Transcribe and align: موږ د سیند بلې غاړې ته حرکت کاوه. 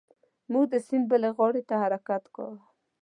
موږ 0.51 0.65
د 0.69 0.75
سیند 0.85 1.05
بلې 1.11 1.29
غاړې 1.37 1.61
ته 1.69 1.75
حرکت 1.83 2.23
کاوه. 2.35 2.57